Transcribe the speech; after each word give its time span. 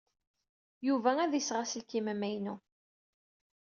Yuba 0.87 1.11
ad 1.23 1.29
d-iseɣ 1.31 1.57
aselkim 1.63 2.07
amaynu. 2.13 2.55